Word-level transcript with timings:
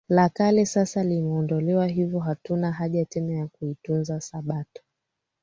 la 0.09 0.29
kale 0.29 0.65
sasa 0.65 1.03
limeondolewa 1.03 1.87
hivyo 1.87 2.19
hatuna 2.19 2.71
haja 2.71 3.05
tena 3.05 3.33
ya 3.33 3.47
kuitunza 3.47 4.21
Sabato 4.21 4.81